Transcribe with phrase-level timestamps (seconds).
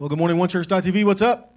[0.00, 1.04] Well, good morning, OneChurch.tv.
[1.04, 1.54] What's up?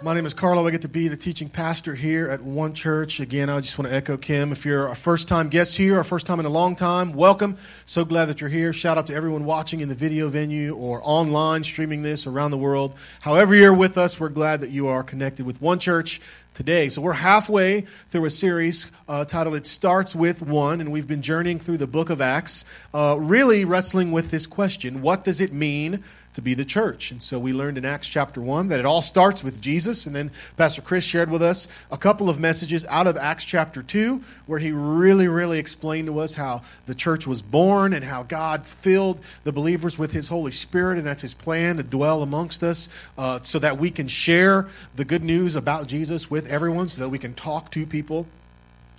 [0.00, 0.66] My name is Carlo.
[0.66, 3.20] I get to be the teaching pastor here at One Church.
[3.20, 4.50] Again, I just want to echo Kim.
[4.50, 7.58] If you're a first time guest here, or first time in a long time, welcome.
[7.84, 8.72] So glad that you're here.
[8.72, 12.56] Shout out to everyone watching in the video venue or online streaming this around the
[12.56, 12.94] world.
[13.20, 16.22] However, you're with us, we're glad that you are connected with One Church
[16.54, 16.88] today.
[16.88, 21.20] So we're halfway through a series uh, titled It Starts With One, and we've been
[21.20, 22.64] journeying through the book of Acts,
[22.94, 26.02] uh, really wrestling with this question what does it mean?
[26.34, 27.10] To be the church.
[27.10, 30.04] And so we learned in Acts chapter 1 that it all starts with Jesus.
[30.04, 33.82] And then Pastor Chris shared with us a couple of messages out of Acts chapter
[33.82, 38.24] 2, where he really, really explained to us how the church was born and how
[38.24, 40.98] God filled the believers with his Holy Spirit.
[40.98, 44.66] And that's his plan to dwell amongst us uh, so that we can share
[44.96, 48.26] the good news about Jesus with everyone, so that we can talk to people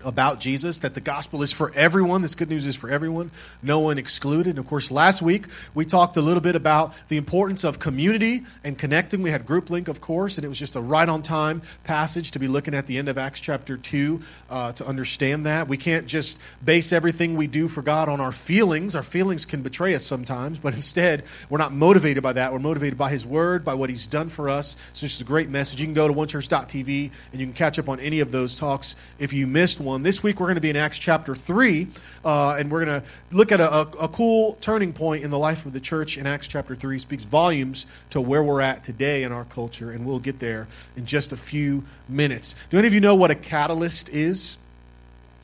[0.05, 2.21] about Jesus, that the gospel is for everyone.
[2.21, 4.51] This good news is for everyone, no one excluded.
[4.51, 8.43] And of course, last week we talked a little bit about the importance of community
[8.63, 9.21] and connecting.
[9.21, 12.31] We had Group Link, of course, and it was just a right on time passage
[12.31, 15.67] to be looking at the end of Acts chapter 2 uh, to understand that.
[15.67, 18.95] We can't just base everything we do for God on our feelings.
[18.95, 22.53] Our feelings can betray us sometimes, but instead, we're not motivated by that.
[22.53, 24.77] We're motivated by His Word, by what He's done for us.
[24.93, 25.81] So it's just a great message.
[25.81, 28.95] You can go to onechurch.tv and you can catch up on any of those talks
[29.17, 29.94] if you missed one.
[30.03, 31.87] This week we're going to be in Acts chapter 3,
[32.23, 35.37] uh, and we're going to look at a, a, a, cool turning point in the
[35.37, 36.95] life of the church in Acts chapter 3.
[36.95, 40.67] It speaks volumes to where we're at today in our culture, and we'll get there
[40.95, 42.55] in just a few minutes.
[42.69, 44.57] Do any of you know what a catalyst is?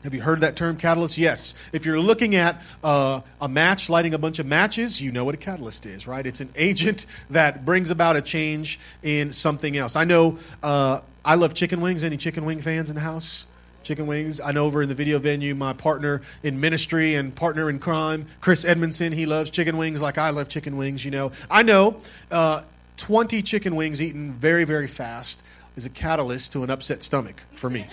[0.02, 1.16] Have you heard that term, catalyst?
[1.16, 1.54] Yes.
[1.72, 5.34] If you're looking at uh, a match, lighting a bunch of matches, you know what
[5.34, 6.26] a catalyst is, right?
[6.26, 9.94] It's an agent that brings about a change in something else.
[9.94, 12.02] I know uh, I love chicken wings.
[12.02, 13.46] Any chicken wing fans in the house?
[13.82, 14.40] Chicken wings.
[14.40, 18.26] I know over in the video venue, my partner in ministry and partner in crime,
[18.40, 21.32] Chris Edmondson, he loves chicken wings like I love chicken wings, you know.
[21.50, 22.62] I know uh,
[22.96, 25.42] 20 chicken wings eaten very, very fast
[25.76, 27.86] is a catalyst to an upset stomach for me,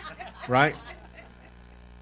[0.48, 0.74] right?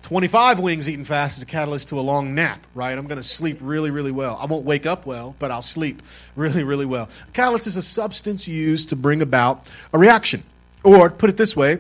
[0.03, 2.99] 25 wings eaten fast is a catalyst to a long nap, right?
[2.99, 4.37] I'm going to sleep really, really well.
[4.41, 6.03] I won't wake up well, but I'll sleep
[6.35, 7.09] really, really well.
[7.29, 10.43] A catalyst is a substance used to bring about a reaction.
[10.85, 11.79] Or, put it this way,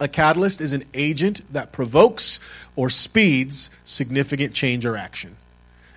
[0.00, 2.38] a catalyst is an agent that provokes
[2.76, 5.36] or speeds significant change or action.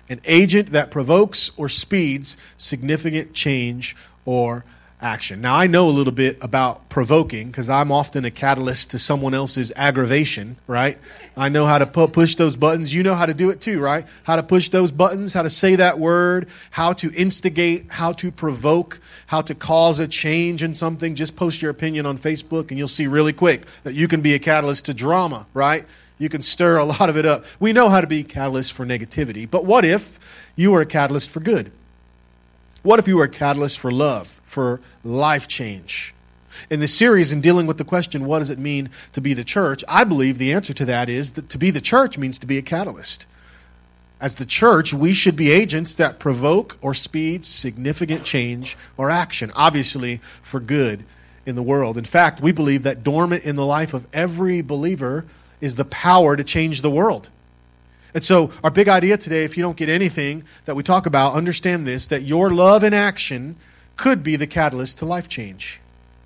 [0.08, 4.64] An agent that provokes or speeds significant change or
[5.02, 5.40] action.
[5.40, 9.34] Now, I know a little bit about provoking because I'm often a catalyst to someone
[9.34, 10.98] else's aggravation, right?
[11.36, 12.94] I know how to pu- push those buttons.
[12.94, 14.06] You know how to do it too, right?
[14.24, 18.30] How to push those buttons, how to say that word, how to instigate, how to
[18.30, 21.14] provoke, how to cause a change in something.
[21.14, 24.34] Just post your opinion on Facebook and you'll see really quick that you can be
[24.34, 25.84] a catalyst to drama, right?
[26.18, 27.44] You can stir a lot of it up.
[27.58, 30.18] We know how to be catalysts for negativity, but what if
[30.54, 31.72] you were a catalyst for good?
[32.82, 36.14] What if you were a catalyst for love, for life change?
[36.68, 39.44] In this series, in dealing with the question, what does it mean to be the
[39.44, 39.82] church?
[39.88, 42.58] I believe the answer to that is that to be the church means to be
[42.58, 43.24] a catalyst.
[44.20, 49.50] As the church, we should be agents that provoke or speed significant change or action,
[49.56, 51.04] obviously for good
[51.46, 51.96] in the world.
[51.96, 55.24] In fact, we believe that dormant in the life of every believer
[55.62, 57.30] is the power to change the world.
[58.14, 61.32] And so, our big idea today, if you don't get anything that we talk about,
[61.32, 63.56] understand this that your love in action
[63.96, 65.80] could be the catalyst to life change.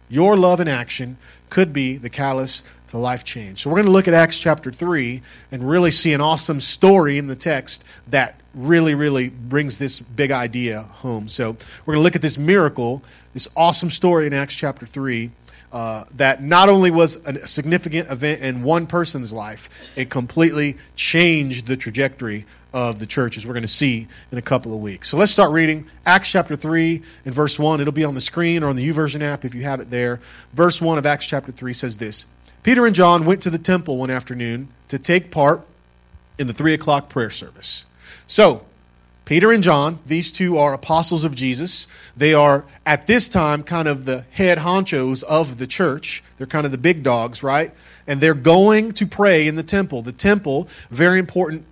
[0.08, 1.18] Your love in action
[1.50, 3.62] could be the catalyst to life change.
[3.62, 7.18] So, we're going to look at Acts chapter 3 and really see an awesome story
[7.18, 11.28] in the text that really, really brings this big idea home.
[11.28, 13.02] So, we're going to look at this miracle,
[13.34, 15.30] this awesome story in Acts chapter 3
[15.72, 21.66] uh, that not only was a significant event in one person's life, it completely changed
[21.66, 25.08] the trajectory of the church, as we're going to see in a couple of weeks.
[25.08, 27.80] So let's start reading Acts chapter 3 and verse 1.
[27.80, 30.20] It'll be on the screen or on the YouVersion app if you have it there.
[30.52, 32.26] Verse 1 of Acts chapter 3 says this
[32.62, 35.66] Peter and John went to the temple one afternoon to take part
[36.38, 37.86] in the 3 o'clock prayer service.
[38.26, 38.66] So,
[39.24, 41.86] Peter and John, these two are apostles of Jesus.
[42.14, 46.22] They are, at this time, kind of the head honchos of the church.
[46.36, 47.72] They're kind of the big dogs, right?
[48.06, 50.02] And they're going to pray in the temple.
[50.02, 51.64] The temple, very important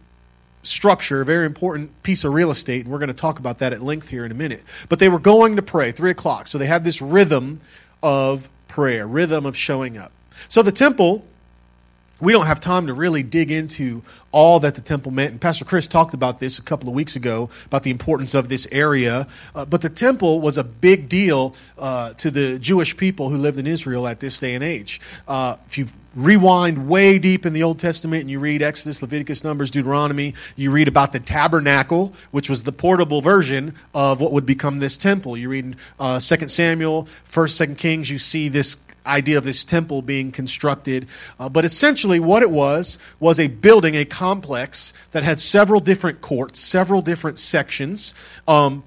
[0.66, 2.84] structure, a very important piece of real estate.
[2.84, 4.62] And we're going to talk about that at length here in a minute.
[4.88, 6.46] But they were going to pray, 3 o'clock.
[6.48, 7.60] So they had this rhythm
[8.02, 10.12] of prayer, rhythm of showing up.
[10.48, 11.24] So the temple
[12.20, 14.02] we don't have time to really dig into
[14.32, 15.32] all that the temple meant.
[15.32, 18.48] And Pastor Chris talked about this a couple of weeks ago about the importance of
[18.48, 19.26] this area.
[19.54, 23.58] Uh, but the temple was a big deal uh, to the Jewish people who lived
[23.58, 25.00] in Israel at this day and age.
[25.26, 29.44] Uh, if you've rewind way deep in the Old Testament and you read Exodus, Leviticus,
[29.44, 34.46] Numbers, Deuteronomy, you read about the tabernacle, which was the portable version of what would
[34.46, 35.36] become this temple.
[35.36, 38.76] You read uh, 2 Samuel, 1st, 2nd Kings, you see this
[39.06, 41.06] idea of this temple being constructed.
[41.38, 46.20] Uh, but essentially, what it was was a building, a complex that had several different
[46.20, 48.14] courts, several different sections.
[48.48, 48.82] Um,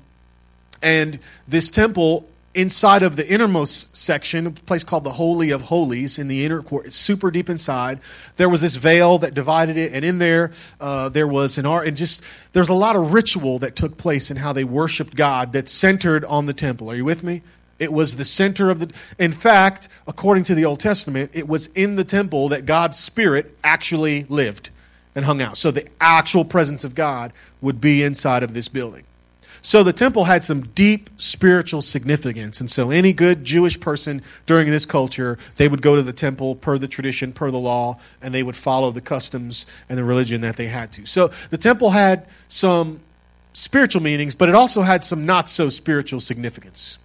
[0.82, 2.28] and this temple
[2.58, 6.64] inside of the innermost section, a place called the Holy of Holies in the inner
[6.64, 6.92] court.
[6.92, 8.00] Super deep inside.
[8.38, 10.52] There was this veil that divided it, and in there,
[10.82, 12.24] uh, there was an art, and just
[12.54, 16.26] there's a lot of ritual that took place in how they worshiped God that centered
[16.26, 16.90] on the temple.
[16.90, 17.44] Are you with me?
[17.78, 18.92] It was the center of the.
[19.20, 23.56] In fact, according to the Old Testament, it was in the temple that God's Spirit
[23.64, 24.72] actually lived
[25.14, 25.58] and hung out.
[25.58, 29.04] So the actual presence of God would be inside of this building.
[29.68, 32.62] So the temple had some deep spiritual significance.
[32.62, 36.56] And so any good Jewish person during this culture, they would go to the temple
[36.56, 40.40] per the tradition, per the law, and they would follow the customs and the religion
[40.40, 41.06] that they had to.
[41.06, 43.02] So the temple had some
[43.52, 46.98] spiritual meanings, but it also had some not so spiritual significance.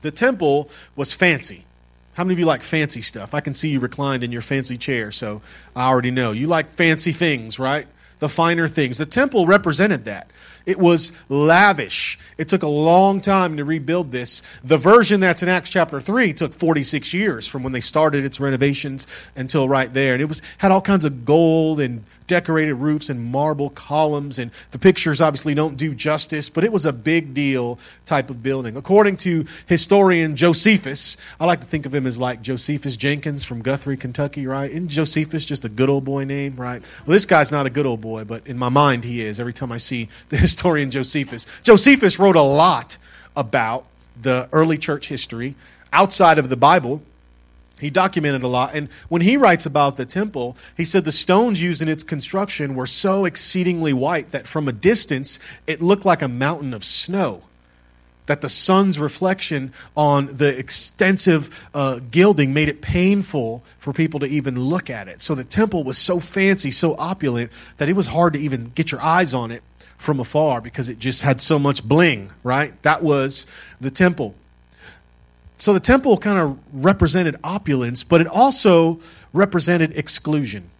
[0.00, 1.66] The temple was fancy.
[2.14, 3.34] How many of you like fancy stuff?
[3.34, 5.42] I can see you reclined in your fancy chair, so
[5.76, 6.32] I already know.
[6.32, 7.86] You like fancy things, right?
[8.20, 8.96] The finer things.
[8.96, 10.30] The temple represented that.
[10.66, 12.18] It was lavish.
[12.38, 14.42] It took a long time to rebuild this.
[14.62, 18.40] The version that's in Acts chapter 3 took 46 years from when they started its
[18.40, 19.06] renovations
[19.36, 20.14] until right there.
[20.14, 24.38] And it was had all kinds of gold and decorated roofs and marble columns.
[24.38, 28.42] And the pictures obviously don't do justice, but it was a big deal type of
[28.42, 28.76] building.
[28.76, 33.62] According to historian Josephus, I like to think of him as like Josephus Jenkins from
[33.62, 34.70] Guthrie, Kentucky, right?
[34.70, 36.82] Isn't Josephus just a good old boy name, right?
[37.06, 39.52] Well, this guy's not a good old boy, but in my mind he is every
[39.52, 41.46] time I see the historian Josephus.
[41.62, 42.96] Josephus wrote a lot
[43.36, 43.84] about
[44.20, 45.54] the early church history
[45.92, 47.02] outside of the Bible
[47.80, 48.74] he documented a lot.
[48.74, 52.74] And when he writes about the temple, he said the stones used in its construction
[52.74, 57.42] were so exceedingly white that from a distance it looked like a mountain of snow.
[58.26, 64.26] That the sun's reflection on the extensive uh, gilding made it painful for people to
[64.26, 65.20] even look at it.
[65.20, 68.92] So the temple was so fancy, so opulent, that it was hard to even get
[68.92, 69.62] your eyes on it
[69.98, 72.80] from afar because it just had so much bling, right?
[72.82, 73.46] That was
[73.80, 74.34] the temple.
[75.56, 79.00] So the temple kind of represented opulence, but it also
[79.32, 80.70] represented exclusion.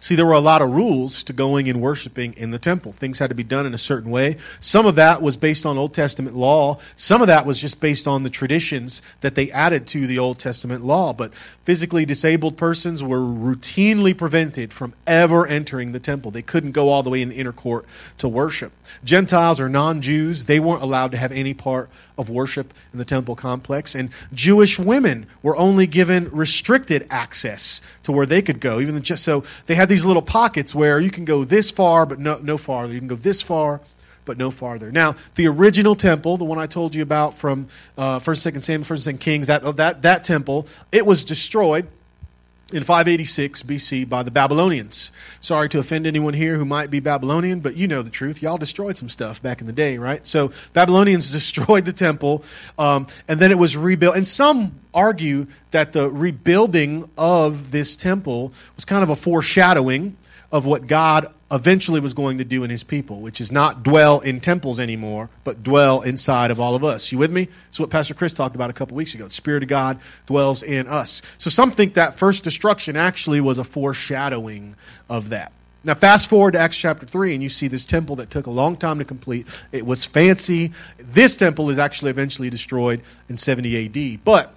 [0.00, 2.92] See, there were a lot of rules to going and worshiping in the temple.
[2.92, 4.36] Things had to be done in a certain way.
[4.60, 6.78] Some of that was based on Old Testament law.
[6.94, 10.38] Some of that was just based on the traditions that they added to the Old
[10.38, 11.12] Testament law.
[11.12, 11.34] But
[11.64, 16.30] physically disabled persons were routinely prevented from ever entering the temple.
[16.30, 17.84] They couldn't go all the way in the inner court
[18.18, 18.72] to worship.
[19.02, 23.04] Gentiles or non Jews, they weren't allowed to have any part of worship in the
[23.04, 23.94] temple complex.
[23.94, 28.80] And Jewish women were only given restricted access to where they could go.
[28.80, 32.18] Even just so they had these little pockets where you can go this far, but
[32.18, 32.92] no, no farther.
[32.92, 33.80] You can go this far,
[34.24, 34.92] but no farther.
[34.92, 38.84] Now, the original temple, the one I told you about from uh, First, Second Samuel,
[38.84, 41.86] First, Second Kings, that that that temple, it was destroyed
[42.70, 45.10] in 586 BC by the Babylonians.
[45.40, 48.42] Sorry to offend anyone here who might be Babylonian, but you know the truth.
[48.42, 50.26] Y'all destroyed some stuff back in the day, right?
[50.26, 52.44] So Babylonians destroyed the temple,
[52.78, 54.16] um, and then it was rebuilt.
[54.16, 60.16] And some argue that the rebuilding of this temple was kind of a foreshadowing
[60.52, 64.20] of what God eventually was going to do in his people, which is not dwell
[64.20, 67.10] in temples anymore, but dwell inside of all of us.
[67.10, 67.48] You with me?
[67.68, 69.24] It's what Pastor Chris talked about a couple weeks ago.
[69.24, 71.22] The Spirit of God dwells in us.
[71.38, 74.76] So some think that first destruction actually was a foreshadowing
[75.08, 75.52] of that.
[75.84, 78.50] Now, fast forward to Acts chapter 3, and you see this temple that took a
[78.50, 79.46] long time to complete.
[79.72, 80.72] It was fancy.
[80.98, 84.24] This temple is actually eventually destroyed in 70 AD.
[84.24, 84.52] But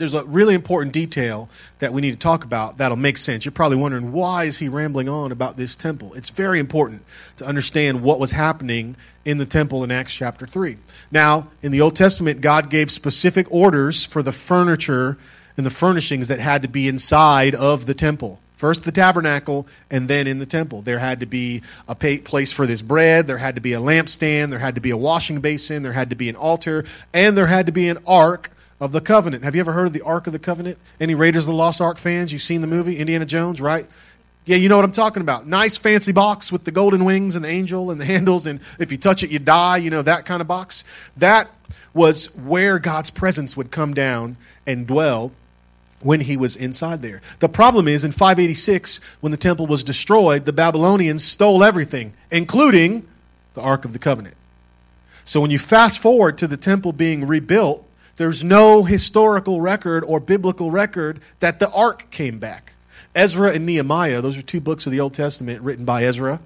[0.00, 3.44] there's a really important detail that we need to talk about that'll make sense.
[3.44, 6.14] You're probably wondering why is he rambling on about this temple?
[6.14, 7.02] It's very important
[7.36, 10.78] to understand what was happening in the temple in Acts chapter 3.
[11.10, 15.18] Now, in the Old Testament, God gave specific orders for the furniture
[15.58, 18.40] and the furnishings that had to be inside of the temple.
[18.56, 20.80] First the tabernacle, and then in the temple.
[20.80, 24.48] There had to be a place for this bread, there had to be a lampstand,
[24.50, 27.46] there had to be a washing basin, there had to be an altar, and there
[27.46, 28.50] had to be an ark
[28.80, 29.44] of the covenant.
[29.44, 30.78] Have you ever heard of the Ark of the Covenant?
[30.98, 32.32] Any Raiders of the Lost Ark fans?
[32.32, 33.86] You've seen the movie Indiana Jones, right?
[34.46, 35.46] Yeah, you know what I'm talking about.
[35.46, 38.90] Nice fancy box with the golden wings and the angel and the handles, and if
[38.90, 40.82] you touch it, you die, you know, that kind of box.
[41.16, 41.50] That
[41.92, 45.32] was where God's presence would come down and dwell
[46.00, 47.20] when he was inside there.
[47.40, 53.06] The problem is in 586, when the temple was destroyed, the Babylonians stole everything, including
[53.52, 54.36] the Ark of the Covenant.
[55.24, 57.86] So when you fast forward to the temple being rebuilt,
[58.20, 62.74] there's no historical record or biblical record that the ark came back.
[63.14, 66.38] Ezra and Nehemiah, those are two books of the Old Testament written by Ezra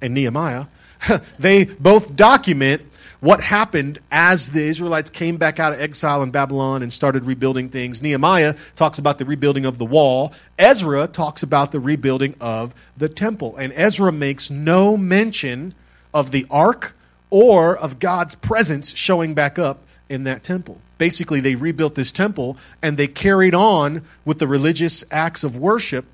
[0.00, 0.66] and Nehemiah.
[1.40, 2.82] they both document
[3.18, 7.70] what happened as the Israelites came back out of exile in Babylon and started rebuilding
[7.70, 8.00] things.
[8.00, 10.32] Nehemiah talks about the rebuilding of the wall.
[10.60, 13.56] Ezra talks about the rebuilding of the temple.
[13.56, 15.74] And Ezra makes no mention
[16.14, 16.94] of the ark
[17.30, 20.80] or of God's presence showing back up in that temple.
[20.98, 26.04] Basically, they rebuilt this temple and they carried on with the religious acts of worship,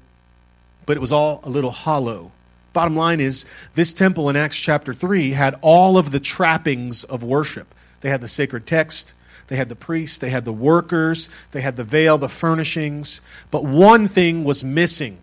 [0.84, 2.30] but it was all a little hollow.
[2.72, 7.22] Bottom line is, this temple in Acts chapter 3 had all of the trappings of
[7.22, 7.74] worship.
[8.02, 9.14] They had the sacred text,
[9.48, 13.22] they had the priests, they had the workers, they had the veil, the furnishings.
[13.50, 15.18] But one thing was missing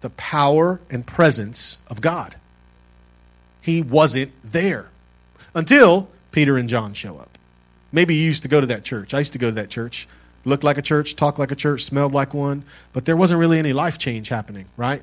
[0.00, 2.36] the power and presence of God.
[3.60, 4.88] He wasn't there
[5.54, 7.33] until Peter and John show up.
[7.94, 9.14] Maybe you used to go to that church.
[9.14, 10.08] I used to go to that church.
[10.44, 13.56] Looked like a church, talked like a church, smelled like one, but there wasn't really
[13.56, 15.00] any life change happening, right?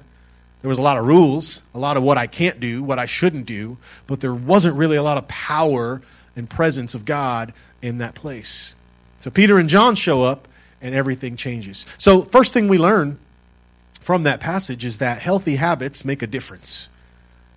[0.61, 3.05] There was a lot of rules, a lot of what I can't do, what I
[3.05, 6.01] shouldn't do, but there wasn't really a lot of power
[6.35, 8.75] and presence of God in that place.
[9.21, 10.49] So Peter and John show up
[10.81, 11.85] and everything changes.
[11.97, 13.19] So, first thing we learn
[14.01, 16.89] from that passage is that healthy habits make a difference.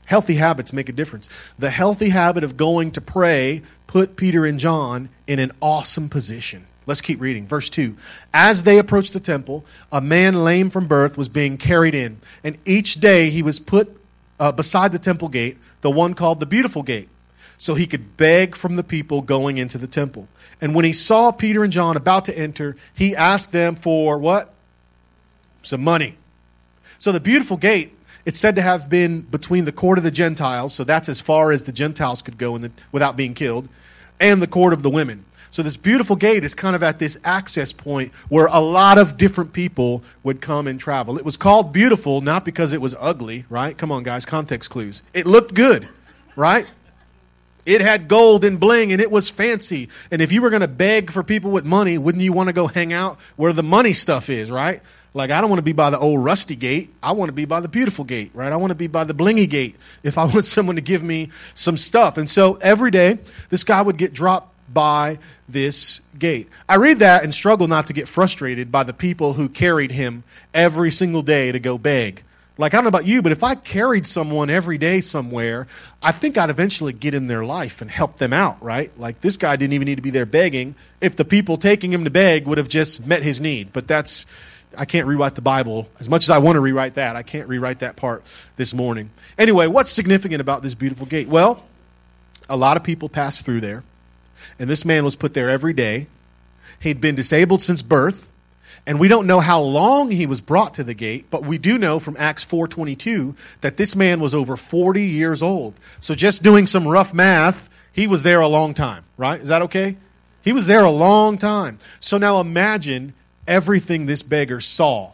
[0.07, 1.29] Healthy habits make a difference.
[1.59, 6.67] The healthy habit of going to pray put Peter and John in an awesome position.
[6.87, 7.47] Let's keep reading.
[7.47, 7.97] Verse 2.
[8.33, 12.59] As they approached the temple, a man lame from birth was being carried in, and
[12.65, 13.97] each day he was put
[14.39, 17.09] uh, beside the temple gate, the one called the Beautiful Gate,
[17.57, 20.29] so he could beg from the people going into the temple.
[20.61, 24.53] And when he saw Peter and John about to enter, he asked them for what?
[25.63, 26.17] Some money.
[26.99, 30.75] So the Beautiful Gate, it's said to have been between the court of the Gentiles,
[30.75, 33.69] so that's as far as the Gentiles could go the, without being killed,
[34.19, 35.25] and the court of the women.
[35.51, 39.17] So this beautiful gate is kind of at this access point where a lot of
[39.17, 41.17] different people would come and travel.
[41.17, 43.79] It was called beautiful not because it was ugly, right?
[43.79, 45.05] Come on, guys, context clues.
[45.13, 45.87] It looked good,
[46.35, 46.67] right?
[47.65, 49.89] It had gold and bling and it was fancy.
[50.11, 52.53] And if you were going to beg for people with money, wouldn't you want to
[52.53, 54.83] go hang out where the money stuff is, right?
[55.17, 56.93] Like, I don't want to be by the old rusty gate.
[57.01, 58.53] I want to be by the beautiful gate, right?
[58.53, 61.31] I want to be by the blingy gate if I want someone to give me
[61.55, 62.19] some stuff.
[62.19, 63.19] And so every day,
[63.49, 65.19] this guy would get dropped by
[65.49, 66.49] this gate.
[66.69, 70.25] I read that and struggle not to get frustrated by the people who carried him
[70.53, 72.25] every single day to go beg.
[72.57, 75.67] Like, I don't know about you, but if I carried someone every day somewhere,
[76.01, 78.97] I think I'd eventually get in their life and help them out, right?
[78.99, 82.05] Like, this guy didn't even need to be there begging if the people taking him
[82.05, 83.73] to beg would have just met his need.
[83.73, 84.25] But that's,
[84.77, 85.89] I can't rewrite the Bible.
[85.99, 88.23] As much as I want to rewrite that, I can't rewrite that part
[88.57, 89.11] this morning.
[89.39, 91.29] Anyway, what's significant about this beautiful gate?
[91.29, 91.65] Well,
[92.49, 93.83] a lot of people pass through there.
[94.59, 96.07] And this man was put there every day.
[96.81, 98.31] He'd been disabled since birth.
[98.87, 101.79] And we don't know how long he was brought to the gate, but we do
[101.79, 105.75] know from Acts 4:22 that this man was over 40 years old.
[106.01, 109.41] So just doing some rough math, he was there a long time, right?
[109.41, 109.97] Is that okay?
[110.43, 111.79] He was there a long time.
[111.99, 113.15] So now imagine
[113.47, 115.13] everything this beggar saw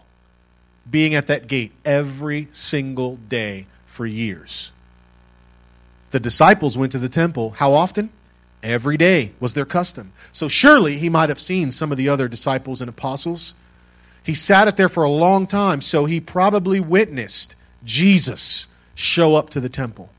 [0.91, 4.73] being at that gate every single day for years.
[6.11, 8.11] The disciples went to the temple how often?
[8.63, 10.13] Every day was their custom.
[10.33, 13.55] So surely he might have seen some of the other disciples and apostles.
[14.23, 19.49] He sat it there for a long time, so he probably witnessed Jesus show up
[19.51, 20.11] to the temple.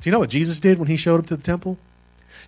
[0.00, 1.78] Do you know what Jesus did when he showed up to the temple?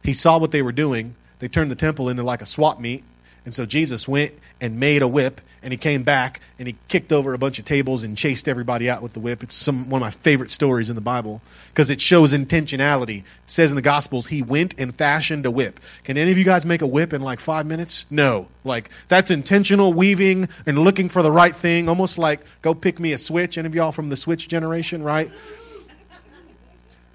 [0.03, 1.15] He saw what they were doing.
[1.39, 3.05] They turned the temple into like a swap meet.
[3.45, 7.13] And so Jesus went and made a whip and he came back and he kicked
[7.13, 9.43] over a bunch of tables and chased everybody out with the whip.
[9.43, 13.19] It's some one of my favorite stories in the Bible because it shows intentionality.
[13.19, 15.79] It says in the Gospels he went and fashioned a whip.
[16.05, 18.07] Can any of you guys make a whip in like five minutes?
[18.11, 18.49] No.
[18.65, 23.13] Like that's intentional weaving and looking for the right thing, almost like go pick me
[23.13, 23.57] a switch.
[23.57, 25.31] Any of y'all from the switch generation, right?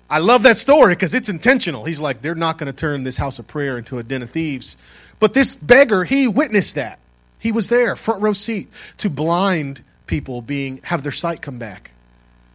[0.09, 1.83] I love that story because it's intentional.
[1.83, 4.29] He's like, they're not going to turn this house of prayer into a den of
[4.29, 4.77] thieves.
[5.19, 6.99] But this beggar, he witnessed that.
[7.39, 11.91] He was there, front row seat, to blind people being have their sight come back,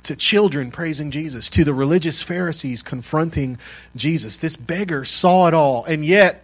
[0.04, 3.59] to children praising Jesus, to the religious Pharisees confronting
[3.95, 4.37] Jesus.
[4.37, 6.42] This beggar saw it all, and yet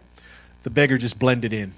[0.62, 1.72] the beggar just blended in.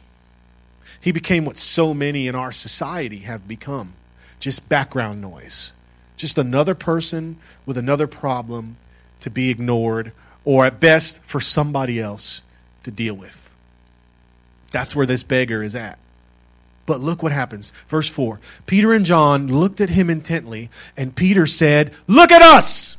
[1.01, 3.95] He became what so many in our society have become
[4.39, 5.73] just background noise,
[6.17, 8.77] just another person with another problem
[9.21, 10.13] to be ignored,
[10.45, 12.43] or at best for somebody else
[12.83, 13.50] to deal with.
[14.71, 15.99] That's where this beggar is at.
[16.87, 17.73] But look what happens.
[17.89, 22.97] Verse 4 Peter and John looked at him intently, and Peter said, Look at us!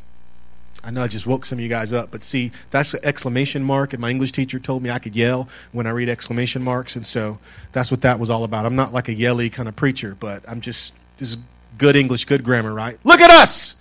[0.84, 3.64] I know I just woke some of you guys up, but see, that's an exclamation
[3.64, 6.96] mark, and my English teacher told me I could yell when I read exclamation marks,
[6.96, 7.38] and so
[7.72, 8.66] that's what that was all about.
[8.66, 11.38] I'm not like a yelly kind of preacher, but I'm just, this is
[11.78, 12.98] good English, good grammar, right?
[13.04, 13.76] Look at us!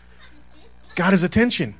[0.94, 1.76] Got his attention.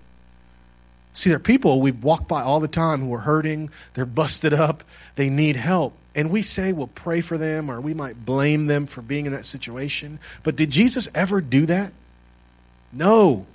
[1.13, 4.55] See, there are people we walk by all the time who are hurting, they're busted
[4.55, 4.85] up,
[5.17, 5.95] they need help.
[6.15, 9.33] And we say we'll pray for them, or we might blame them for being in
[9.33, 10.19] that situation.
[10.43, 11.93] But did Jesus ever do that?
[12.93, 13.47] No.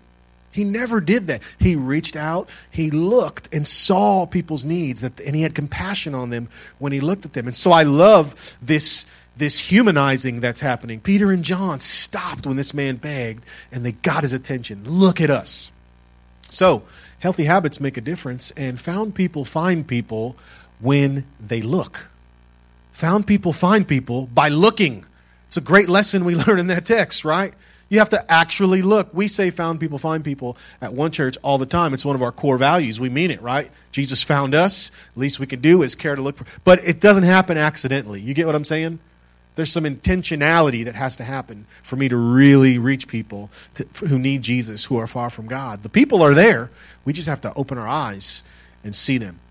[0.52, 1.42] He never did that.
[1.60, 6.30] He reached out, he looked and saw people's needs, that, and he had compassion on
[6.30, 6.48] them
[6.80, 7.46] when he looked at them.
[7.46, 11.02] And so I love this, this humanizing that's happening.
[11.02, 14.86] Peter and John stopped when this man begged, and they got his attention.
[14.86, 15.74] Look at us.
[16.50, 16.84] So,
[17.20, 20.38] healthy habits make a difference, and found people find people
[20.80, 22.10] when they look.
[22.96, 25.06] Found people find people by looking.
[25.48, 27.54] It's a great lesson we learn in that text, right?
[27.90, 29.14] You have to actually look.
[29.14, 31.94] We say found people find people at one church all the time.
[31.94, 32.98] It's one of our core values.
[32.98, 33.70] We mean it, right?
[33.92, 34.92] Jesus found us.
[35.18, 36.46] Least we can do is care to look for.
[36.64, 38.22] But it doesn't happen accidentally.
[38.22, 39.00] You get what I'm saying?
[39.56, 44.18] There's some intentionality that has to happen for me to really reach people to, who
[44.18, 45.84] need Jesus, who are far from God.
[45.84, 46.72] The people are there.
[47.04, 48.42] We just have to open our eyes
[48.86, 49.42] and see them.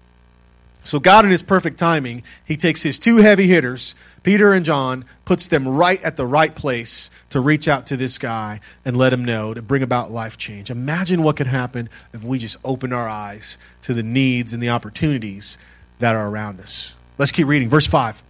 [0.84, 5.04] So, God, in His perfect timing, He takes His two heavy hitters, Peter and John,
[5.24, 9.12] puts them right at the right place to reach out to this guy and let
[9.12, 10.70] him know to bring about life change.
[10.70, 14.70] Imagine what could happen if we just open our eyes to the needs and the
[14.70, 15.58] opportunities
[15.98, 16.94] that are around us.
[17.18, 17.68] Let's keep reading.
[17.68, 18.22] Verse 5.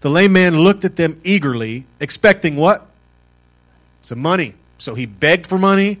[0.00, 2.86] The lame man looked at them eagerly, expecting what?
[4.02, 4.54] Some money.
[4.78, 5.98] So he begged for money.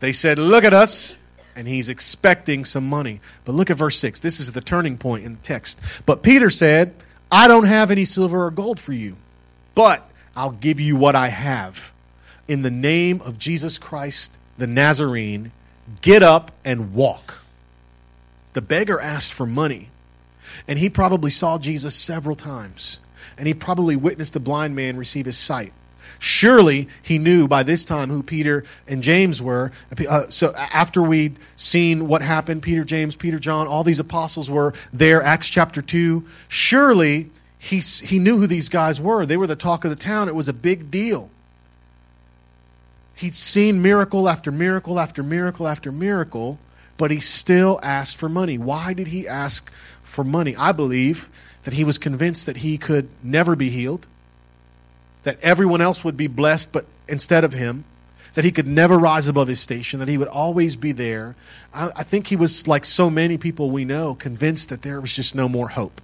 [0.00, 1.16] They said, Look at us
[1.56, 3.20] and he's expecting some money.
[3.44, 4.20] But look at verse 6.
[4.20, 5.80] This is the turning point in the text.
[6.04, 6.94] But Peter said,
[7.30, 9.16] I don't have any silver or gold for you,
[9.74, 11.92] but I'll give you what I have.
[12.46, 15.52] In the name of Jesus Christ the Nazarene,
[16.00, 17.42] get up and walk.
[18.54, 19.90] The beggar asked for money,
[20.66, 22.98] and he probably saw Jesus several times,
[23.36, 25.72] and he probably witnessed the blind man receive his sight.
[26.18, 29.72] Surely he knew by this time who Peter and James were.
[30.08, 34.72] Uh, so after we'd seen what happened, Peter, James, Peter, John, all these apostles were
[34.92, 36.24] there, Acts chapter 2.
[36.48, 39.26] Surely he, he knew who these guys were.
[39.26, 40.28] They were the talk of the town.
[40.28, 41.30] It was a big deal.
[43.14, 46.58] He'd seen miracle after miracle after miracle after miracle,
[46.98, 48.58] but he still asked for money.
[48.58, 50.54] Why did he ask for money?
[50.54, 51.30] I believe
[51.64, 54.06] that he was convinced that he could never be healed
[55.26, 57.84] that everyone else would be blessed, but instead of him,
[58.34, 61.34] that he could never rise above his station, that he would always be there.
[61.74, 65.12] I, I think he was, like so many people we know, convinced that there was
[65.12, 66.00] just no more hope.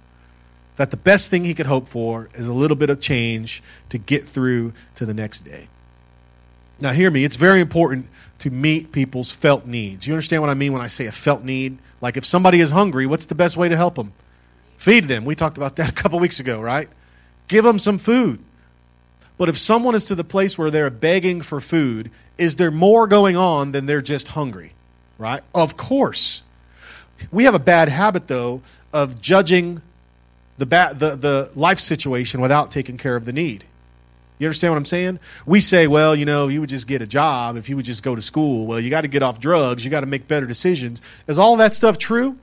[0.75, 3.97] That the best thing he could hope for is a little bit of change to
[3.97, 5.69] get through to the next day.
[6.81, 8.07] Now, hear me, it's very important
[8.39, 10.05] to meet people's felt needs.
[10.05, 11.77] You understand what I mean when I say a felt need?
[12.01, 14.11] Like if somebody is hungry, what's the best way to help them?
[14.75, 15.23] Feed them.
[15.23, 16.89] We talked about that a couple weeks ago, right?
[17.47, 18.43] Give them some food.
[19.37, 23.07] But if someone is to the place where they're begging for food, is there more
[23.07, 24.73] going on than they're just hungry?
[25.17, 25.41] Right?
[25.53, 26.43] Of course.
[27.31, 29.81] We have a bad habit, though, of judging
[30.57, 33.65] the, ba- the, the life situation without taking care of the need.
[34.39, 35.19] You understand what I'm saying?
[35.45, 38.03] We say, well, you know, you would just get a job if you would just
[38.03, 38.65] go to school.
[38.65, 39.85] Well, you got to get off drugs.
[39.85, 41.01] You got to make better decisions.
[41.27, 42.37] Is all that stuff true?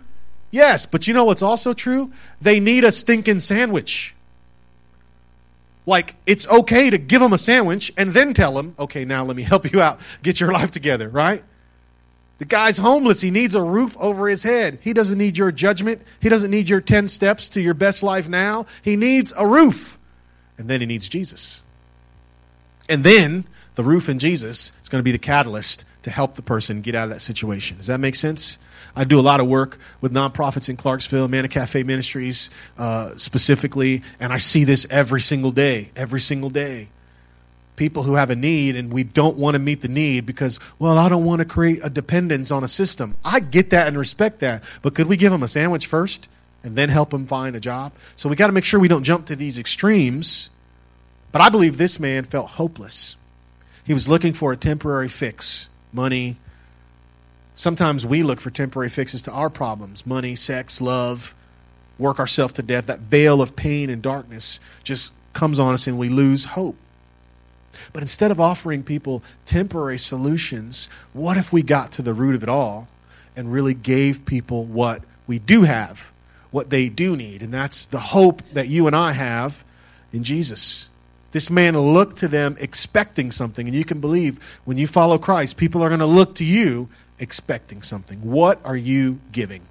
[0.51, 2.11] Yes, but you know what's also true?
[2.41, 4.15] They need a stinking sandwich.
[5.87, 9.37] Like, it's okay to give them a sandwich and then tell them, okay, now let
[9.37, 10.01] me help you out.
[10.23, 11.43] Get your life together, right?
[12.39, 13.21] The guy's homeless.
[13.21, 14.79] He needs a roof over his head.
[14.81, 16.03] He doesn't need your judgment.
[16.21, 18.67] He doesn't need your 10 steps to your best life now.
[18.83, 19.99] He needs a roof.
[20.57, 21.63] And then he needs Jesus.
[22.89, 26.43] And then the roof and Jesus is going to be the catalyst to help the
[26.43, 27.77] person get out of that situation.
[27.77, 28.59] Does that make sense?
[28.95, 34.03] I do a lot of work with nonprofits in Clarksville, Manna Cafe Ministries uh, specifically,
[34.19, 36.89] and I see this every single day, every single day.
[37.77, 40.99] People who have a need and we don't want to meet the need because, well,
[40.99, 43.17] I don't want to create a dependence on a system.
[43.25, 46.29] I get that and respect that, but could we give them a sandwich first
[46.63, 47.93] and then help them find a job?
[48.17, 50.51] So we got to make sure we don't jump to these extremes.
[51.33, 53.17] But I believe this man felt hopeless.
[53.85, 56.37] He was looking for a temporary fix money,
[57.55, 61.35] Sometimes we look for temporary fixes to our problems money, sex, love,
[61.99, 62.87] work ourselves to death.
[62.87, 66.77] That veil of pain and darkness just comes on us and we lose hope.
[67.93, 72.43] But instead of offering people temporary solutions, what if we got to the root of
[72.43, 72.89] it all
[73.37, 76.11] and really gave people what we do have,
[76.51, 77.43] what they do need?
[77.43, 79.65] And that's the hope that you and I have
[80.13, 80.89] in Jesus.
[81.33, 85.57] This man looked to them expecting something, and you can believe when you follow Christ,
[85.57, 86.89] people are going to look to you
[87.21, 88.19] expecting something?
[88.23, 89.63] What are you giving?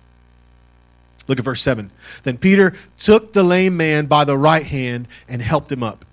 [1.27, 1.91] Look at verse 7.
[2.23, 6.05] Then Peter took the lame man by the right hand and helped him up.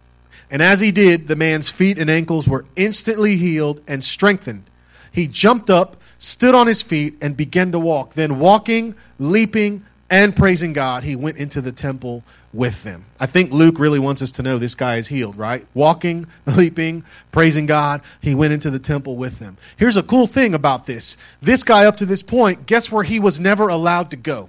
[0.51, 4.65] And as he did, the man's feet and ankles were instantly healed and strengthened.
[5.11, 8.15] He jumped up, stood on his feet, and began to walk.
[8.15, 12.23] Then, walking, leaping, and praising God, he went into the temple
[12.57, 13.07] with them.
[13.21, 15.67] I think Luke really wants us to know this guy is healed, right?
[15.75, 19.59] Walking, leaping, praising God, he went into the temple with them.
[19.77, 23.21] Here's a cool thing about this this guy, up to this point, guess where he
[23.21, 24.49] was never allowed to go?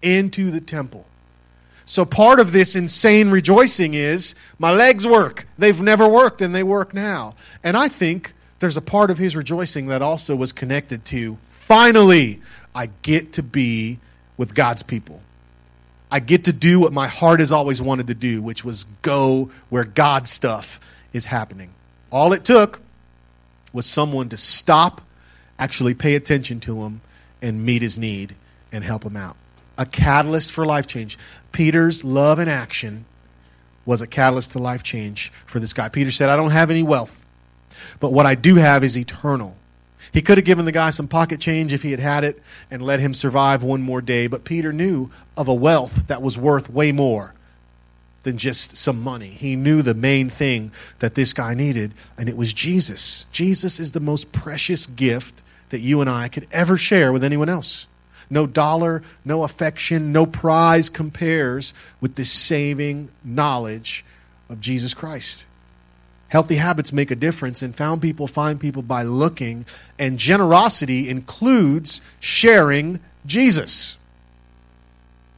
[0.00, 1.06] Into the temple.
[1.84, 5.46] So part of this insane rejoicing is my legs work.
[5.58, 7.34] They've never worked and they work now.
[7.64, 12.40] And I think there's a part of his rejoicing that also was connected to finally,
[12.74, 13.98] I get to be
[14.36, 15.20] with God's people.
[16.12, 19.50] I get to do what my heart has always wanted to do, which was go
[19.70, 20.78] where God's stuff
[21.14, 21.70] is happening.
[22.10, 22.82] All it took
[23.72, 25.00] was someone to stop,
[25.58, 27.00] actually pay attention to him,
[27.40, 28.34] and meet his need
[28.70, 29.38] and help him out.
[29.78, 31.16] A catalyst for life change.
[31.50, 33.06] Peter's love and action
[33.86, 35.88] was a catalyst to life change for this guy.
[35.88, 37.24] Peter said, I don't have any wealth,
[38.00, 39.56] but what I do have is eternal.
[40.12, 42.82] He could have given the guy some pocket change if he had had it and
[42.82, 46.68] let him survive one more day, but Peter knew of a wealth that was worth
[46.68, 47.34] way more
[48.22, 49.28] than just some money.
[49.28, 53.26] He knew the main thing that this guy needed, and it was Jesus.
[53.32, 57.48] Jesus is the most precious gift that you and I could ever share with anyone
[57.48, 57.86] else.
[58.28, 64.04] No dollar, no affection, no prize compares with the saving knowledge
[64.48, 65.46] of Jesus Christ.
[66.32, 69.66] Healthy habits make a difference, and found people find people by looking,
[69.98, 73.98] and generosity includes sharing Jesus.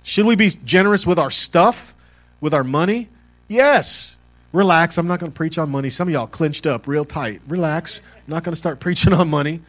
[0.05, 1.97] Should we be generous with our stuff,
[2.41, 3.09] with our money?
[3.49, 4.15] Yes.
[4.53, 4.97] Relax.
[4.97, 5.91] I'm not going to preach on money.
[5.91, 7.41] Some of y'all clinched up real tight.
[7.49, 8.01] Relax.
[8.15, 9.63] I'm not going to start preaching on money.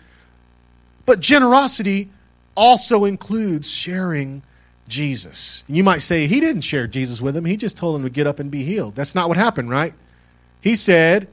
[1.08, 2.12] But generosity
[2.56, 4.44] also includes sharing
[4.88, 5.64] Jesus.
[5.68, 8.28] You might say he didn't share Jesus with him, he just told him to get
[8.28, 8.94] up and be healed.
[8.94, 9.96] That's not what happened, right?
[10.66, 11.28] He said,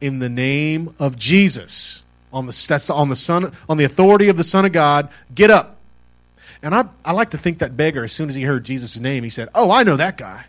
[0.00, 4.36] in the name of Jesus, on the, that's on the son, on the authority of
[4.36, 5.78] the Son of God, get up.
[6.62, 9.24] And I, I like to think that beggar, as soon as he heard Jesus' name,
[9.24, 10.44] he said, Oh, I know that guy.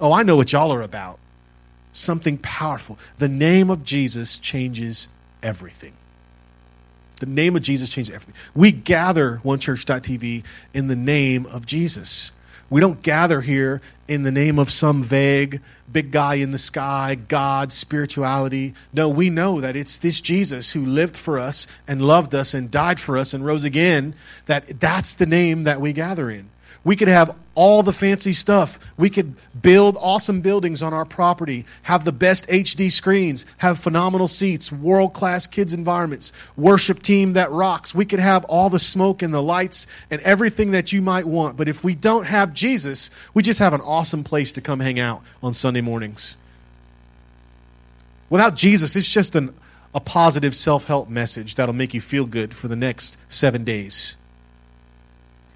[0.00, 1.18] Oh, I know what y'all are about.
[1.90, 3.00] Something powerful.
[3.18, 5.08] The name of Jesus changes
[5.42, 5.94] everything.
[7.18, 8.36] The name of Jesus changes everything.
[8.54, 12.30] We gather onechurch.tv in the name of Jesus.
[12.70, 15.60] We don't gather here in the name of some vague
[15.92, 18.74] big guy in the sky, God, spirituality.
[18.92, 22.70] No, we know that it's this Jesus who lived for us and loved us and
[22.70, 24.14] died for us and rose again,
[24.46, 26.50] that that's the name that we gather in.
[26.82, 28.78] We could have all the fancy stuff.
[28.96, 34.28] We could build awesome buildings on our property, have the best HD screens, have phenomenal
[34.28, 37.94] seats, world class kids' environments, worship team that rocks.
[37.94, 41.56] We could have all the smoke and the lights and everything that you might want.
[41.56, 44.98] But if we don't have Jesus, we just have an awesome place to come hang
[44.98, 46.36] out on Sunday mornings.
[48.30, 49.54] Without Jesus, it's just an,
[49.94, 54.16] a positive self help message that'll make you feel good for the next seven days.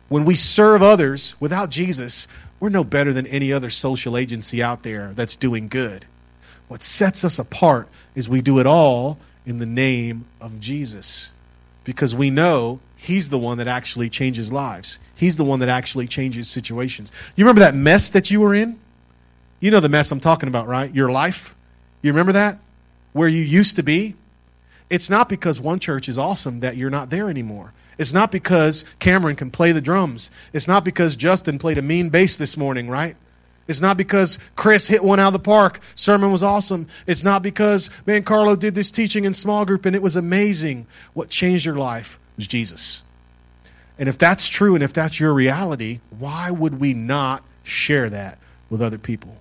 [0.08, 2.26] When we serve others without Jesus,
[2.60, 6.06] we're no better than any other social agency out there that's doing good.
[6.68, 11.30] What sets us apart is we do it all in the name of Jesus
[11.84, 14.98] because we know He's the one that actually changes lives.
[15.14, 17.12] He's the one that actually changes situations.
[17.36, 18.80] You remember that mess that you were in?
[19.60, 20.94] You know the mess I'm talking about, right?
[20.94, 21.54] Your life.
[22.00, 22.58] You remember that?
[23.12, 24.14] Where you used to be?
[24.88, 27.74] It's not because one church is awesome that you're not there anymore.
[27.98, 30.30] It's not because Cameron can play the drums.
[30.52, 33.16] It's not because Justin played a mean bass this morning, right?
[33.66, 35.80] It's not because Chris hit one out of the park.
[35.94, 36.86] Sermon was awesome.
[37.06, 40.86] It's not because, man, Carlo did this teaching in small group and it was amazing.
[41.14, 43.02] What changed your life was Jesus.
[43.98, 48.38] And if that's true and if that's your reality, why would we not share that
[48.68, 49.36] with other people?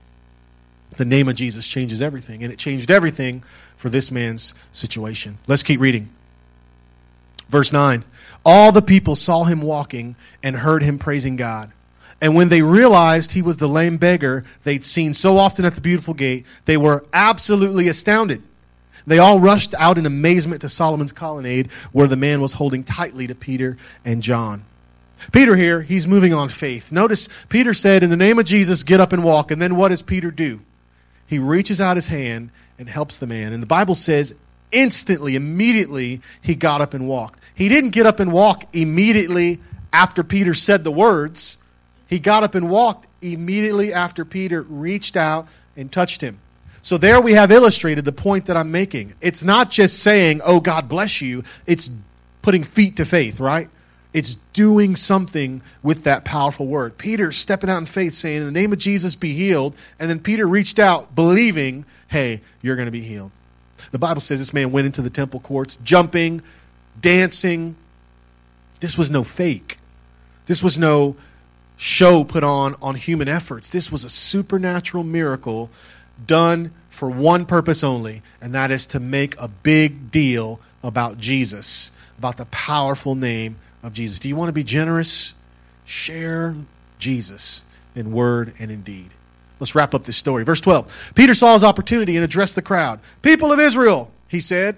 [0.97, 3.43] The name of Jesus changes everything, and it changed everything
[3.77, 5.39] for this man's situation.
[5.47, 6.09] Let's keep reading.
[7.49, 8.03] Verse 9
[8.45, 11.71] All the people saw him walking and heard him praising God.
[12.19, 15.81] And when they realized he was the lame beggar they'd seen so often at the
[15.81, 18.43] beautiful gate, they were absolutely astounded.
[19.05, 23.27] They all rushed out in amazement to Solomon's colonnade, where the man was holding tightly
[23.27, 24.65] to Peter and John.
[25.31, 26.91] Peter here, he's moving on faith.
[26.91, 29.51] Notice Peter said, In the name of Jesus, get up and walk.
[29.51, 30.61] And then what does Peter do?
[31.27, 33.53] He reaches out his hand and helps the man.
[33.53, 34.33] And the Bible says,
[34.73, 37.39] instantly, immediately, he got up and walked.
[37.55, 41.57] He didn't get up and walk immediately after Peter said the words.
[42.07, 46.39] He got up and walked immediately after Peter reached out and touched him.
[46.81, 49.13] So there we have illustrated the point that I'm making.
[49.21, 51.43] It's not just saying, oh, God bless you.
[51.65, 51.89] It's
[52.41, 53.69] putting feet to faith, right?
[54.13, 56.97] It's doing something with that powerful word.
[56.97, 59.75] Peter stepping out in faith, saying, In the name of Jesus, be healed.
[59.97, 63.31] And then Peter reached out, believing, Hey, you're going to be healed.
[63.91, 66.41] The Bible says this man went into the temple courts, jumping,
[66.99, 67.75] dancing.
[68.79, 69.77] This was no fake.
[70.45, 71.15] This was no
[71.77, 73.69] show put on on human efforts.
[73.69, 75.69] This was a supernatural miracle
[76.25, 81.91] done for one purpose only, and that is to make a big deal about Jesus,
[82.17, 84.19] about the powerful name of Jesus.
[84.19, 85.33] Do you want to be generous?
[85.85, 86.55] Share
[86.99, 87.63] Jesus
[87.95, 89.09] in word and in deed.
[89.63, 90.43] Let's wrap up this story.
[90.43, 92.99] Verse 12 Peter saw his opportunity and addressed the crowd.
[93.21, 94.75] People of Israel, he said,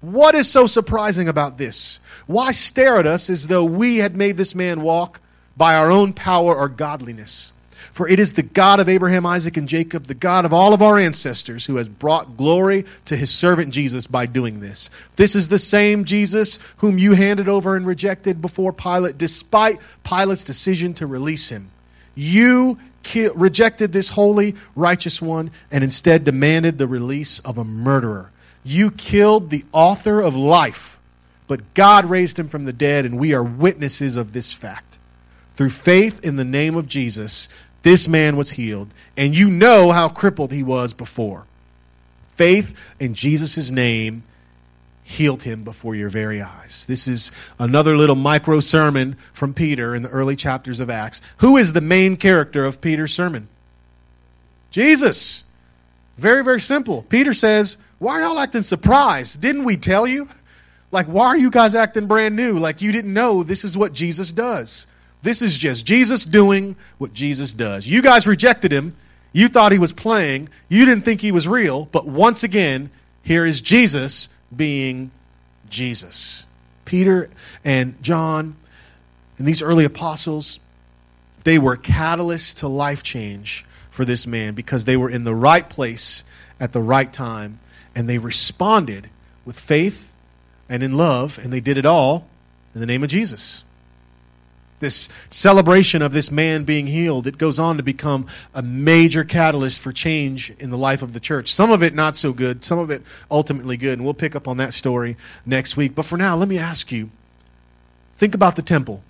[0.00, 2.00] what is so surprising about this?
[2.26, 5.20] Why stare at us as though we had made this man walk
[5.56, 7.52] by our own power or godliness?
[7.92, 10.82] For it is the God of Abraham, Isaac, and Jacob, the God of all of
[10.82, 14.90] our ancestors, who has brought glory to his servant Jesus by doing this.
[15.14, 20.44] This is the same Jesus whom you handed over and rejected before Pilate, despite Pilate's
[20.44, 21.70] decision to release him.
[22.16, 22.78] You
[23.34, 28.30] rejected this holy, righteous one and instead demanded the release of a murderer.
[28.64, 30.98] You killed the author of life,
[31.46, 34.98] but God raised him from the dead, and we are witnesses of this fact.
[35.54, 37.48] Through faith in the name of Jesus,
[37.82, 41.44] this man was healed, and you know how crippled he was before.
[42.36, 44.24] Faith in Jesus' name
[45.04, 46.86] healed him before your very eyes.
[46.88, 51.20] This is another little micro sermon from Peter in the early chapters of Acts.
[51.36, 53.48] Who is the main character of Peter's sermon?
[54.70, 55.44] Jesus.
[56.16, 57.02] Very, very simple.
[57.02, 59.40] Peter says, Why are y'all acting surprised?
[59.40, 60.28] Didn't we tell you?
[60.90, 62.58] Like, why are you guys acting brand new?
[62.58, 64.86] Like, you didn't know this is what Jesus does.
[65.22, 67.86] This is just Jesus doing what Jesus does.
[67.86, 68.96] You guys rejected him.
[69.32, 70.48] You thought he was playing.
[70.68, 71.86] You didn't think he was real.
[71.86, 72.90] But once again,
[73.22, 75.10] here is Jesus being
[75.68, 76.46] Jesus.
[76.84, 77.30] Peter
[77.64, 78.56] and John
[79.38, 80.60] and these early apostles,
[81.44, 85.68] they were catalysts to life change for this man because they were in the right
[85.68, 86.24] place
[86.60, 87.60] at the right time
[87.94, 89.10] and they responded
[89.44, 90.12] with faith
[90.68, 92.26] and in love, and they did it all
[92.74, 93.64] in the name of Jesus
[94.84, 99.80] this celebration of this man being healed, it goes on to become a major catalyst
[99.80, 101.52] for change in the life of the church.
[101.52, 104.46] Some of it not so good, some of it ultimately good, and we'll pick up
[104.46, 105.16] on that story
[105.46, 105.94] next week.
[105.94, 107.10] But for now, let me ask you
[108.16, 109.02] think about the temple.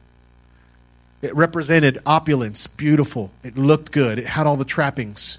[1.20, 5.38] It represented opulence, beautiful, it looked good, it had all the trappings.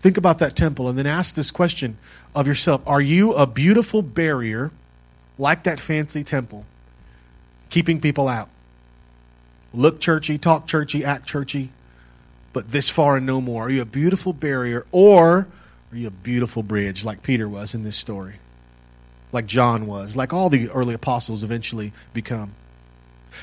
[0.00, 1.96] Think about that temple and then ask this question
[2.34, 4.72] of yourself Are you a beautiful barrier
[5.38, 6.66] like that fancy temple,
[7.70, 8.48] keeping people out?
[9.72, 11.72] Look churchy, talk churchy, act churchy,
[12.52, 13.64] but this far and no more?
[13.64, 15.48] Are you a beautiful barrier or
[15.90, 18.34] are you a beautiful bridge like Peter was in this story?
[19.30, 22.54] Like John was, like all the early apostles eventually become.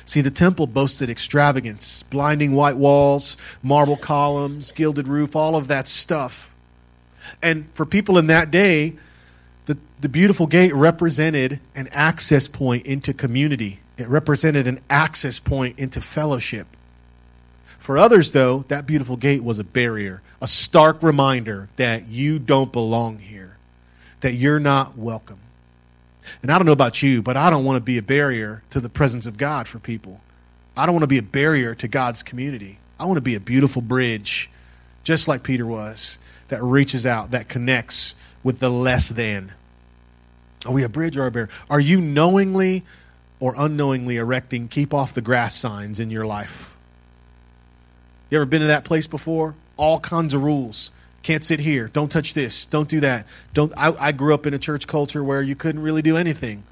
[0.06, 5.88] See, the temple boasted extravagance, blinding white walls, marble columns, gilded roof, all of that
[5.88, 6.54] stuff.
[7.42, 8.96] And for people in that day,
[9.66, 15.78] the, the beautiful gate represented an access point into community it represented an access point
[15.80, 16.68] into fellowship.
[17.78, 22.72] For others, though, that beautiful gate was a barrier, a stark reminder that you don't
[22.72, 23.58] belong here,
[24.22, 25.40] that you're not welcome.
[26.42, 28.80] And I don't know about you, but I don't want to be a barrier to
[28.80, 30.22] the presence of God for people.
[30.78, 32.78] I don't want to be a barrier to God's community.
[33.00, 34.50] I want to be a beautiful bridge,
[35.04, 39.54] just like Peter was, that reaches out, that connects with the less than.
[40.66, 41.50] Are we a bridge or a barrier?
[41.70, 42.84] Are you knowingly
[43.40, 46.76] or unknowingly erecting keep off the grass signs in your life.
[48.30, 49.56] You ever been to that place before?
[49.78, 50.92] All kinds of rules.
[51.24, 51.88] Can't sit here.
[51.88, 52.66] Don't touch this.
[52.66, 53.26] Don't do that.
[53.54, 53.74] Don't.
[53.76, 56.64] I, I grew up in a church culture where you couldn't really do anything.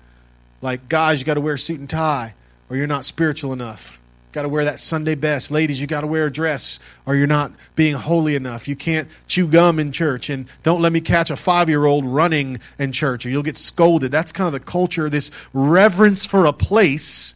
[0.62, 2.34] Like guys, you got to wear a suit and tie,
[2.70, 3.97] or you're not spiritual enough.
[4.34, 5.52] Got to wear that Sunday best.
[5.52, 8.68] Ladies, you got to wear a dress or you're not being holy enough.
[8.68, 10.30] You can't chew gum in church.
[10.30, 13.56] And don't let me catch a five year old running in church or you'll get
[13.56, 14.12] scolded.
[14.12, 15.10] That's kind of the culture.
[15.10, 17.36] This reverence for a place,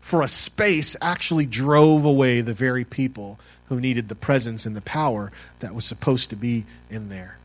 [0.00, 4.80] for a space, actually drove away the very people who needed the presence and the
[4.80, 7.38] power that was supposed to be in there.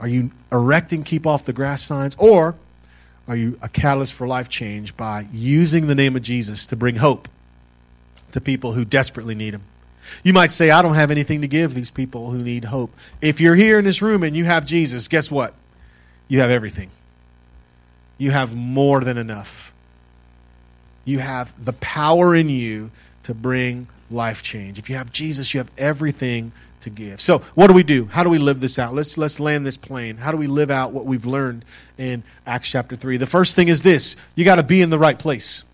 [0.00, 2.16] Are you erecting keep off the grass signs?
[2.18, 2.56] Or
[3.28, 6.96] are you a catalyst for life change by using the name of Jesus to bring
[6.96, 7.28] hope
[8.32, 9.62] to people who desperately need Him?
[10.24, 12.92] You might say, I don't have anything to give these people who need hope.
[13.20, 15.54] If you're here in this room and you have Jesus, guess what?
[16.28, 16.90] You have everything.
[18.18, 19.72] You have more than enough.
[21.04, 22.90] You have the power in you
[23.24, 24.78] to bring life change.
[24.78, 26.52] If you have Jesus, you have everything
[26.82, 27.20] to give.
[27.20, 28.06] So, what do we do?
[28.06, 28.94] How do we live this out?
[28.94, 30.16] Let's let's land this plane.
[30.16, 31.64] How do we live out what we've learned
[31.98, 33.16] in Acts chapter 3?
[33.16, 35.64] The first thing is this, you got to be in the right place.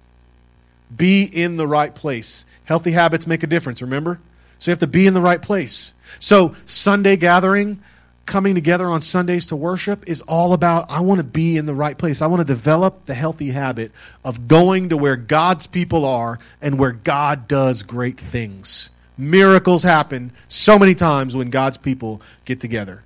[0.95, 2.45] Be in the right place.
[2.65, 4.21] Healthy habits make a difference, remember?
[4.59, 5.93] So you have to be in the right place.
[6.19, 7.83] So, Sunday gathering,
[8.29, 11.75] coming together on Sundays to worship is all about I want to be in the
[11.75, 12.23] right place.
[12.23, 13.91] I want to develop the healthy habit
[14.25, 18.91] of going to where God's people are and where God does great things.
[19.19, 23.03] Miracles happen so many times when God's people get together.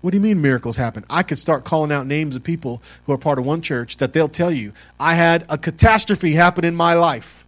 [0.00, 1.04] What do you mean miracles happen?
[1.10, 4.12] I could start calling out names of people who are part of one church that
[4.12, 7.44] they'll tell you, I had a catastrophe happen in my life,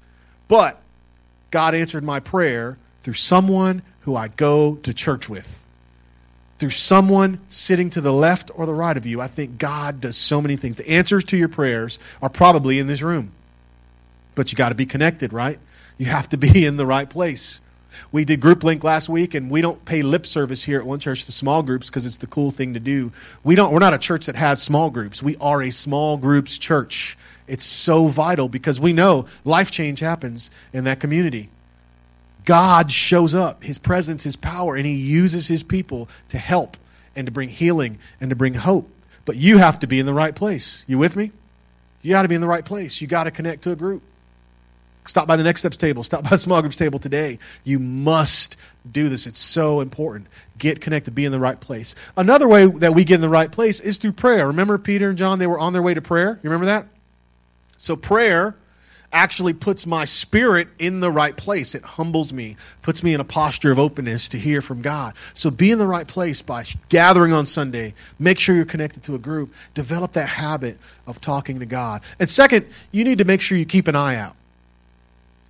[0.49, 0.83] but
[1.51, 5.63] God answered my prayer through someone who I go to church with
[6.63, 9.21] through someone sitting to the left or the right of you.
[9.21, 10.77] I think God does so many things.
[10.77, 13.33] The answers to your prayers are probably in this room.
[14.37, 15.59] But you got to be connected, right?
[15.99, 17.59] You have to be in the right place.
[18.11, 21.01] We did group link last week, and we don't pay lip service here at One
[21.01, 23.13] Church to small groups because it's the cool thing to do.
[23.45, 23.73] We don't.
[23.73, 25.23] We're not a church that has small groups.
[25.23, 27.17] We are a small groups church.
[27.47, 31.51] It's so vital because we know life change happens in that community.
[32.45, 36.77] God shows up, His presence, His power, and He uses His people to help
[37.15, 38.89] and to bring healing and to bring hope.
[39.25, 40.85] But you have to be in the right place.
[40.87, 41.33] You with me?
[42.01, 43.01] You got to be in the right place.
[43.01, 44.03] You got to connect to a group.
[45.05, 46.05] Stop by the Next Steps table.
[46.05, 47.39] Stop by the small groups table today.
[47.65, 48.57] You must
[48.91, 49.27] do this.
[49.27, 50.29] It's so important.
[50.59, 51.95] Get connected, be in the right place.
[52.17, 54.47] Another way that we get in the right place is through prayer.
[54.47, 56.39] Remember Peter and John, they were on their way to prayer?
[56.43, 56.87] You remember that?
[57.79, 58.55] So prayer
[59.13, 61.75] actually puts my spirit in the right place.
[61.75, 65.15] It humbles me, puts me in a posture of openness to hear from God.
[65.35, 67.95] So be in the right place by gathering on Sunday.
[68.19, 69.53] Make sure you're connected to a group.
[69.75, 72.03] Develop that habit of talking to God.
[72.19, 74.37] And second, you need to make sure you keep an eye out.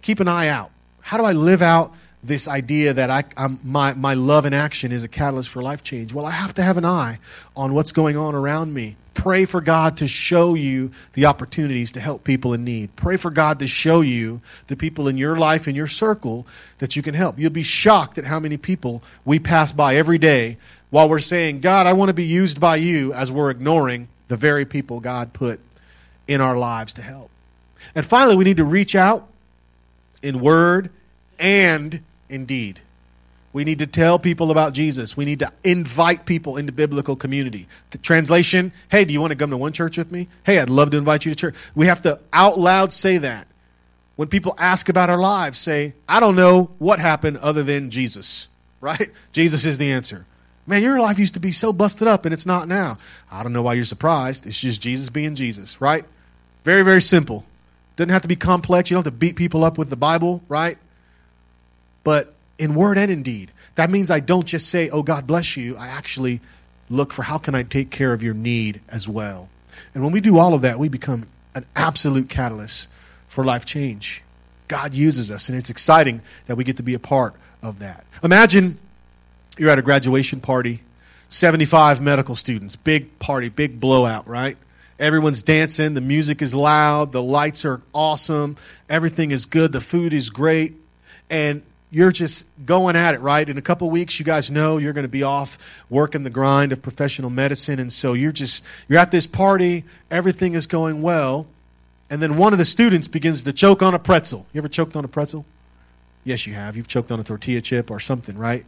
[0.03, 0.71] Keep an eye out.
[1.01, 4.93] How do I live out this idea that I, I'm, my, my love in action
[4.93, 6.13] is a catalyst for life change?
[6.13, 7.19] Well, I have to have an eye
[7.57, 8.97] on what's going on around me.
[9.15, 12.95] Pray for God to show you the opportunities to help people in need.
[12.97, 16.47] Pray for God to show you the people in your life, in your circle,
[16.79, 17.39] that you can help.
[17.39, 20.57] You'll be shocked at how many people we pass by every day
[20.91, 24.37] while we're saying, God, I want to be used by you, as we're ignoring the
[24.37, 25.61] very people God put
[26.27, 27.31] in our lives to help.
[27.95, 29.29] And finally, we need to reach out
[30.23, 30.91] in word
[31.39, 32.81] and in deed.
[33.53, 35.17] We need to tell people about Jesus.
[35.17, 37.69] We need to invite people into biblical community.
[37.91, 40.29] The translation, hey, do you want to come to one church with me?
[40.45, 41.55] Hey, I'd love to invite you to church.
[41.75, 43.47] We have to out loud say that.
[44.17, 48.49] When people ask about our lives, say, I don't know what happened other than Jesus,
[48.81, 49.11] right?
[49.33, 50.27] Jesus is the answer.
[50.67, 52.99] Man, your life used to be so busted up and it's not now.
[53.31, 54.47] I don't know why you're surprised.
[54.47, 56.05] It's just Jesus being Jesus, right?
[56.65, 57.45] Very, very simple.
[58.03, 58.91] Doesn't have to be complex.
[58.91, 60.77] You don't have to beat people up with the Bible, right?
[62.03, 63.53] But in word and in deed.
[63.77, 65.77] That means I don't just say, oh, God bless you.
[65.77, 66.41] I actually
[66.91, 69.51] look for how can I take care of your need as well.
[69.95, 72.89] And when we do all of that, we become an absolute catalyst
[73.29, 74.25] for life change.
[74.67, 78.05] God uses us, and it's exciting that we get to be a part of that.
[78.25, 78.79] Imagine
[79.57, 80.83] you're at a graduation party,
[81.29, 84.57] 75 medical students, big party, big blowout, right?
[85.03, 88.57] Everyone's dancing, the music is loud, the lights are awesome,
[88.89, 90.77] everything is good, the food is great,
[91.29, 93.49] and you're just going at it, right?
[93.49, 95.59] In a couple weeks, you guys know you're going to be off
[95.91, 97.81] working the grind of professional medicine.
[97.81, 101.49] And so you're just, you're at this party, everything is going well.
[102.09, 104.47] And then one of the students begins to choke on a pretzel.
[104.53, 105.45] You ever choked on a pretzel?
[106.23, 106.77] Yes, you have.
[106.77, 108.65] You've choked on a tortilla chip or something, right?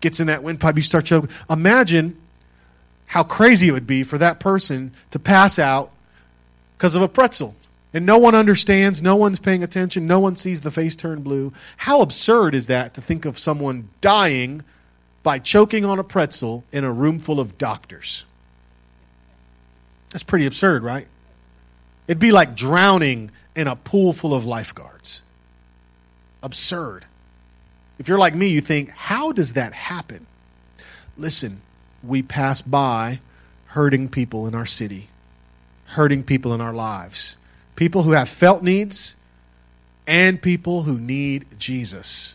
[0.00, 1.30] Gets in that windpipe, you start choking.
[1.48, 2.16] Imagine
[3.08, 5.90] how crazy it would be for that person to pass out
[6.76, 7.54] because of a pretzel
[7.92, 11.52] and no one understands, no one's paying attention, no one sees the face turn blue.
[11.78, 14.62] How absurd is that to think of someone dying
[15.22, 18.24] by choking on a pretzel in a room full of doctors?
[20.10, 21.06] That's pretty absurd, right?
[22.06, 25.20] It'd be like drowning in a pool full of lifeguards.
[26.42, 27.06] Absurd.
[27.98, 30.26] If you're like me, you think, how does that happen?
[31.16, 31.62] Listen,
[32.02, 33.20] we pass by
[33.66, 35.08] hurting people in our city,
[35.86, 37.36] hurting people in our lives
[37.78, 39.14] people who have felt needs
[40.04, 42.34] and people who need Jesus.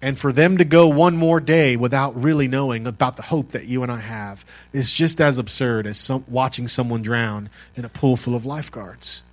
[0.00, 3.66] And for them to go one more day without really knowing about the hope that
[3.66, 7.88] you and I have is just as absurd as some, watching someone drown in a
[7.88, 9.24] pool full of lifeguards.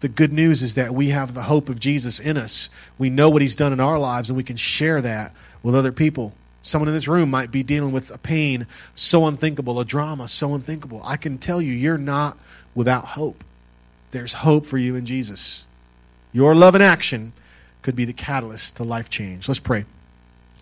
[0.00, 2.68] The good news is that we have the hope of Jesus in us.
[2.98, 5.92] We know what he's done in our lives, and we can share that with other
[5.92, 6.34] people.
[6.62, 10.54] Someone in this room might be dealing with a pain so unthinkable, a drama so
[10.54, 11.00] unthinkable.
[11.04, 12.38] I can tell you, you're not
[12.74, 13.44] without hope.
[14.10, 15.64] There's hope for you in Jesus.
[16.32, 17.32] Your love and action
[17.82, 19.48] could be the catalyst to life change.
[19.48, 19.84] Let's pray.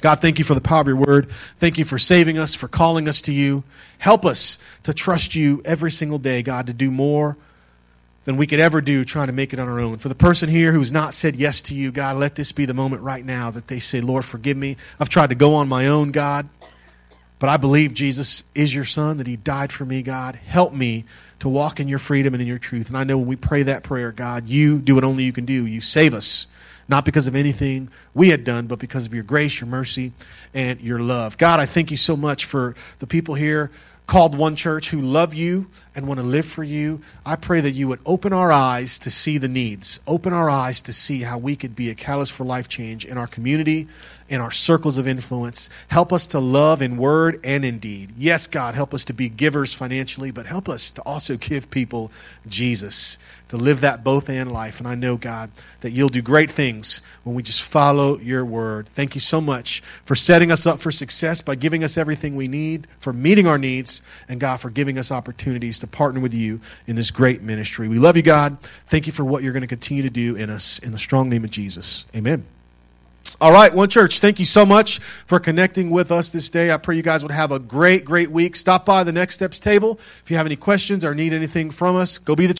[0.01, 1.29] God, thank you for the power of your word.
[1.59, 3.65] Thank you for saving us, for calling us to you.
[3.99, 7.37] Help us to trust you every single day, God, to do more
[8.29, 9.97] than we could ever do trying to make it on our own.
[9.97, 12.75] For the person here who's not said yes to you, God, let this be the
[12.75, 14.77] moment right now that they say, Lord, forgive me.
[15.01, 16.47] I've tried to go on my own, God,
[17.39, 20.35] but I believe Jesus is your son, that he died for me, God.
[20.35, 21.07] Help me
[21.39, 22.89] to walk in your freedom and in your truth.
[22.89, 25.47] And I know when we pray that prayer, God, you do what only you can
[25.47, 25.65] do.
[25.65, 26.49] You save us
[26.87, 30.13] not because of anything we had done, but because of your grace, your mercy,
[30.53, 31.39] and your love.
[31.39, 33.71] God, I thank you so much for the people here
[34.09, 37.03] called One Church who love you and want to live for you.
[37.27, 40.81] I pray that you would open our eyes to see the needs, open our eyes
[40.83, 43.87] to see how we could be a catalyst for life change in our community,
[44.29, 45.71] in our circles of influence.
[45.89, 48.13] Help us to love in word and in deed.
[48.17, 52.11] Yes, God, help us to be givers financially, but help us to also give people
[52.47, 53.19] Jesus
[53.49, 54.79] to live that both and life.
[54.79, 55.51] And I know, God,
[55.81, 58.89] that you'll do great things when we just follow your word.
[58.89, 62.49] Thank you so much for setting us up for success by giving us everything we
[62.49, 66.61] need, for meeting our needs, and God, for giving us opportunities to partner with you
[66.87, 67.89] in this great ministry.
[67.89, 68.59] We love you, God.
[68.89, 70.79] Thank you for what you're going to continue to do in us.
[70.79, 72.07] In the strong name of Jesus.
[72.15, 72.58] Amen.
[73.41, 76.73] All right, One Church, thank you so much for connecting with us this day.
[76.73, 78.57] I pray you guys would have a great, great week.
[78.57, 80.01] Stop by the Next Steps table.
[80.25, 82.55] If you have any questions or need anything from us, go be the